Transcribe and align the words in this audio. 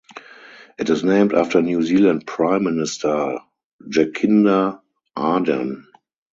It 0.79 0.89
is 0.89 1.03
named 1.03 1.31
after 1.31 1.61
New 1.61 1.83
Zealand 1.83 2.25
Prime 2.25 2.63
Minister 2.63 3.37
Jacinda 3.87 4.81
Ardern. 5.15 5.83